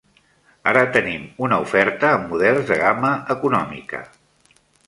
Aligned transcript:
Ara, 0.71 0.79
tenim 0.95 1.27
una 1.49 1.59
oferta 1.67 2.09
amb 2.13 2.27
models 2.33 2.65
de 2.73 2.81
gamma 2.83 3.15
econòmica. 3.37 4.05